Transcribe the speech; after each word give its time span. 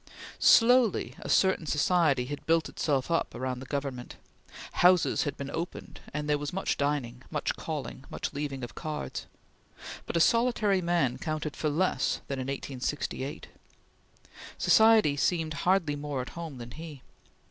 Slowly, 0.39 1.13
a 1.19 1.29
certain 1.29 1.67
society 1.67 2.25
had 2.25 2.47
built 2.47 2.67
itself 2.67 3.11
up 3.11 3.35
about 3.35 3.59
the 3.59 3.67
Government; 3.67 4.15
houses 4.71 5.25
had 5.25 5.37
been 5.37 5.51
opened 5.51 5.99
and 6.11 6.27
there 6.27 6.39
was 6.39 6.51
much 6.51 6.75
dining; 6.75 7.21
much 7.29 7.55
calling; 7.55 8.05
much 8.09 8.33
leaving 8.33 8.63
of 8.63 8.73
cards; 8.73 9.27
but 10.07 10.17
a 10.17 10.19
solitary 10.19 10.81
man 10.81 11.19
counted 11.19 11.55
for 11.55 11.69
less 11.69 12.21
than 12.29 12.39
in 12.39 12.47
1868. 12.47 13.49
Society 14.57 15.15
seemed 15.17 15.53
hardly 15.69 15.95
more 15.95 16.19
at 16.23 16.29
home 16.29 16.57
than 16.57 16.71
he. 16.71 17.03